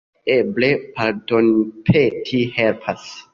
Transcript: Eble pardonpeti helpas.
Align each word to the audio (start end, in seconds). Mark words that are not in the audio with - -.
Eble 0.35 0.69
pardonpeti 0.95 2.41
helpas. 2.57 3.07